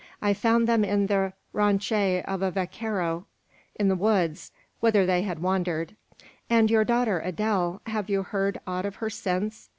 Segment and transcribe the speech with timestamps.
[0.19, 1.91] I found them in the ranche
[2.25, 3.27] of a vaquero
[3.75, 5.95] in the woods, whither they had wandered."
[6.49, 9.69] "And your daughter Adele have you heard aught of her since?"